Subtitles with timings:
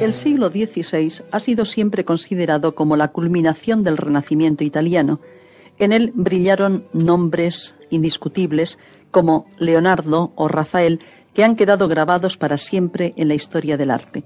[0.00, 5.20] El siglo XVI ha sido siempre considerado como la culminación del Renacimiento italiano.
[5.78, 8.78] En él brillaron nombres indiscutibles
[9.10, 11.00] como Leonardo o Rafael
[11.32, 14.24] que han quedado grabados para siempre en la historia del arte.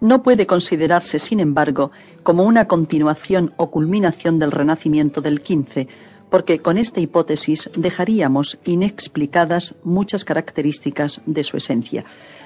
[0.00, 1.90] No puede considerarse, sin embargo,
[2.22, 5.88] como una continuación o culminación del Renacimiento del XV,
[6.30, 12.04] porque con esta hipótesis dejaríamos inexplicadas muchas características de su esencia.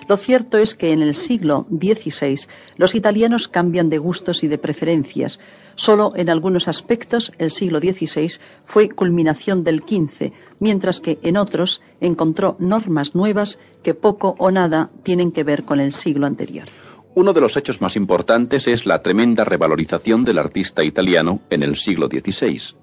[0.08, 2.46] Lo cierto es que en el siglo XVI
[2.76, 5.40] los italianos cambian de gustos y de preferencias.
[5.74, 8.32] Solo en algunos aspectos el siglo XVI
[8.66, 14.90] fue culminación del XV, mientras que en otros encontró normas nuevas que poco o nada
[15.02, 16.66] tienen que ver con el siglo anterior.
[17.14, 21.76] Uno de los hechos más importantes es la tremenda revalorización del artista italiano en el
[21.76, 22.74] siglo XVI.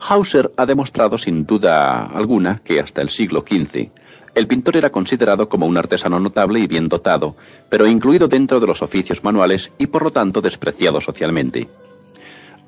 [0.00, 3.90] Hauser ha demostrado sin duda alguna que hasta el siglo XV
[4.34, 7.36] el pintor era considerado como un artesano notable y bien dotado,
[7.68, 11.68] pero incluido dentro de los oficios manuales y por lo tanto despreciado socialmente.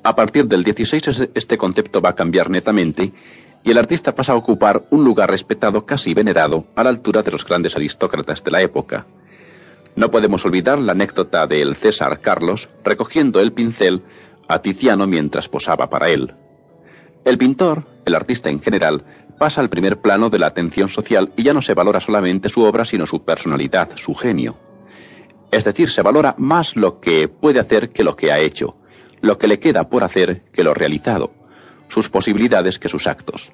[0.03, 3.11] A partir del XVI este concepto va a cambiar netamente
[3.63, 7.31] y el artista pasa a ocupar un lugar respetado casi venerado a la altura de
[7.31, 9.05] los grandes aristócratas de la época.
[9.97, 14.03] No podemos olvidar la anécdota del César Carlos recogiendo el pincel
[14.47, 16.33] a Tiziano mientras posaba para él.
[17.25, 19.03] El pintor, el artista en general,
[19.37, 22.63] pasa al primer plano de la atención social y ya no se valora solamente su
[22.63, 24.57] obra, sino su personalidad, su genio.
[25.51, 28.75] Es decir, se valora más lo que puede hacer que lo que ha hecho,
[29.21, 31.31] lo que le queda por hacer que lo realizado,
[31.87, 33.51] sus posibilidades que sus actos.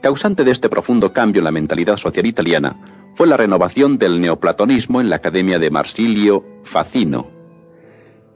[0.00, 2.76] Causante de este profundo cambio en la mentalidad social italiana
[3.14, 7.26] fue la renovación del neoplatonismo en la Academia de Marsilio Facino.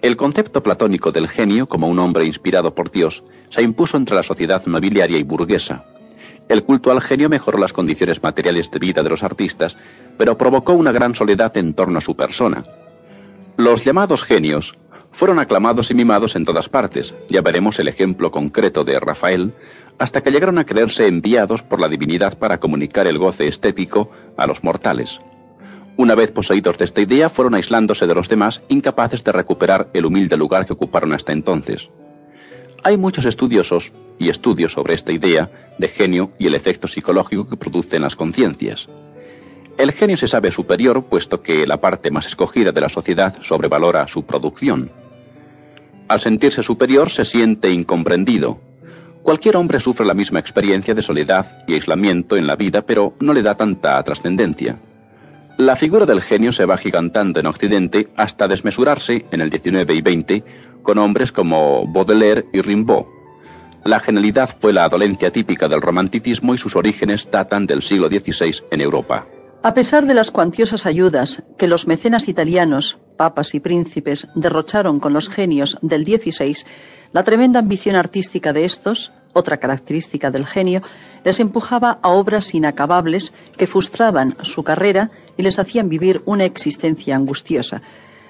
[0.02, 4.24] El concepto platónico del genio como un hombre inspirado por Dios se impuso entre la
[4.24, 5.84] sociedad nobiliaria y burguesa.
[6.52, 9.78] El culto al genio mejoró las condiciones materiales de vida de los artistas,
[10.18, 12.62] pero provocó una gran soledad en torno a su persona.
[13.56, 14.74] Los llamados genios
[15.12, 19.54] fueron aclamados y mimados en todas partes, ya veremos el ejemplo concreto de Rafael,
[19.98, 24.46] hasta que llegaron a creerse enviados por la divinidad para comunicar el goce estético a
[24.46, 25.20] los mortales.
[25.96, 30.04] Una vez poseídos de esta idea, fueron aislándose de los demás, incapaces de recuperar el
[30.04, 31.88] humilde lugar que ocuparon hasta entonces.
[32.84, 37.56] Hay muchos estudiosos y estudios sobre esta idea de genio y el efecto psicológico que
[37.56, 38.88] produce en las conciencias.
[39.78, 44.08] El genio se sabe superior puesto que la parte más escogida de la sociedad sobrevalora
[44.08, 44.90] su producción.
[46.08, 48.60] Al sentirse superior se siente incomprendido.
[49.22, 53.32] Cualquier hombre sufre la misma experiencia de soledad y aislamiento en la vida, pero no
[53.32, 54.76] le da tanta trascendencia.
[55.58, 60.00] La figura del genio se va gigantando en Occidente hasta desmesurarse en el 19 y
[60.00, 60.44] 20
[60.82, 63.06] con hombres como Baudelaire y Rimbaud.
[63.84, 68.62] La genialidad fue la dolencia típica del romanticismo y sus orígenes datan del siglo XVI
[68.70, 69.26] en Europa.
[69.64, 75.12] A pesar de las cuantiosas ayudas que los mecenas italianos, papas y príncipes, derrocharon con
[75.12, 76.64] los genios del XVI,
[77.12, 80.82] la tremenda ambición artística de estos, otra característica del genio,
[81.24, 87.16] les empujaba a obras inacabables que frustraban su carrera y les hacían vivir una existencia
[87.16, 87.82] angustiosa.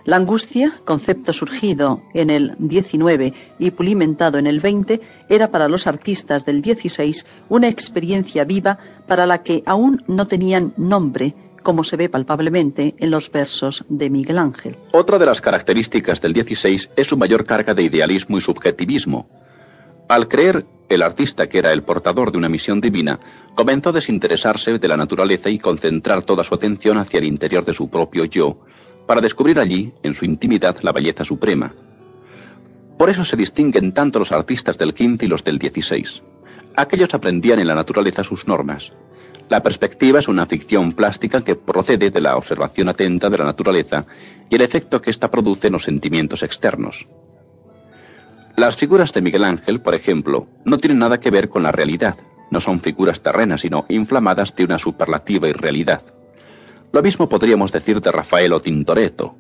[0.04, 5.86] La angustia, concepto surgido en el XIX y pulimentado en el XX, era para los
[5.86, 11.96] artistas del XVI una experiencia viva para la que aún no tenían nombre, como se
[11.96, 14.76] ve palpablemente en los versos de Miguel Ángel.
[14.90, 19.28] Otra de las características del XVI es su mayor carga de idealismo y subjetivismo.
[20.08, 23.20] Al creer el artista que era el portador de una misión divina,
[23.54, 27.72] comenzó a desinteresarse de la naturaleza y concentrar toda su atención hacia el interior de
[27.72, 28.58] su propio yo,
[29.06, 31.74] para descubrir allí, en su intimidad, la belleza suprema.
[32.98, 36.22] Por eso se distinguen tanto los artistas del XV y los del XVI.
[36.76, 38.92] Aquellos aprendían en la naturaleza sus normas.
[39.48, 44.06] La perspectiva es una ficción plástica que procede de la observación atenta de la naturaleza
[44.48, 47.06] y el efecto que ésta produce en los sentimientos externos.
[48.56, 52.16] Las figuras de Miguel Ángel, por ejemplo, no tienen nada que ver con la realidad,
[52.50, 56.02] no son figuras terrenas, sino inflamadas de una superlativa irrealidad.
[56.92, 59.34] Lo mismo podríamos decir de Rafael Tintoretto.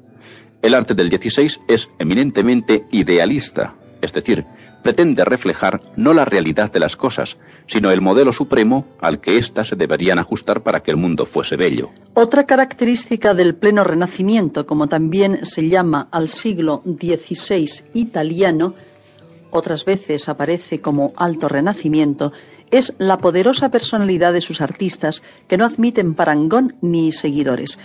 [0.62, 4.46] El arte del XVI es eminentemente idealista, es decir,
[4.82, 7.36] pretende reflejar no la realidad de las cosas,
[7.66, 11.56] sino el modelo supremo al que éstas se deberían ajustar para que el mundo fuese
[11.56, 11.90] bello.
[12.14, 18.74] Otra característica del pleno renacimiento, como también se llama al siglo XVI italiano,
[19.50, 22.32] otras veces aparece como alto renacimiento,
[22.72, 27.78] es la poderosa personalidad de sus artistas que no admiten parangón ni seguidores.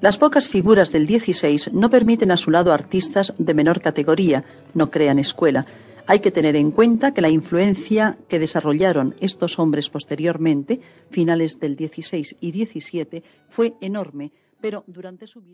[0.00, 4.44] Las pocas figuras del XVI no permiten a su lado artistas de menor categoría,
[4.74, 5.66] no crean escuela.
[6.06, 10.78] Hay que tener en cuenta que la influencia que desarrollaron estos hombres posteriormente,
[11.10, 14.30] finales del XVI y XVII, fue enorme,
[14.60, 15.52] pero durante su vida.